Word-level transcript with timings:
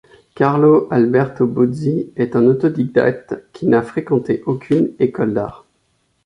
Carlo 0.33 0.87
Alberto 0.89 1.45
Buzzi 1.45 2.11
est 2.15 2.35
un 2.35 2.47
autodidacte 2.47 3.35
qui 3.53 3.67
n'a 3.67 3.83
fréquenté 3.83 4.41
aucune 4.47 4.93
école 4.97 5.35
d'art. 5.35 5.67